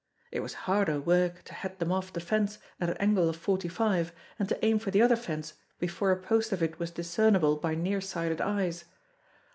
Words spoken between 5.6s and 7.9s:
before a post of it was discernible by